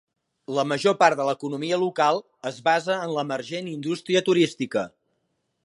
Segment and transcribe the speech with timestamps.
[0.59, 2.17] La major part de l'economia local
[2.51, 4.87] es basa en l'emergent indústria turística.